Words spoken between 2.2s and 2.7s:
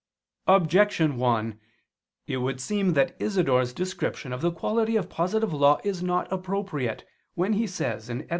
It would